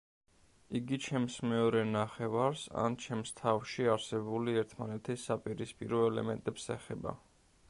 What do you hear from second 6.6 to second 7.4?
ეხება.